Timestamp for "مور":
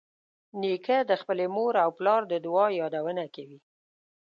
1.55-1.73